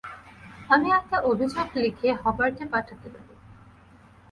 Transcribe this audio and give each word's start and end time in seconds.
আমি 0.69 0.87
একটা 0.91 1.17
অভিযোগ 1.21 1.67
লিখে 1.75 2.09
হবার্টে 2.23 2.65
পাঠাতে 2.65 3.07
পারি। 3.09 3.33